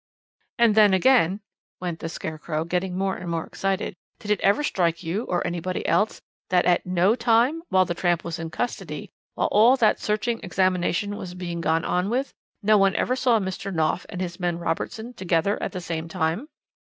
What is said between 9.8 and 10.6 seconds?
searching